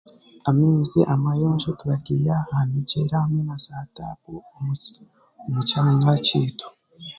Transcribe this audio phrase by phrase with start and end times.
[0.49, 4.33] Amaizi amayonjo turagiiya aha mugyera hamwe n'aza taapu
[5.45, 6.67] omu kyangya kyaitu.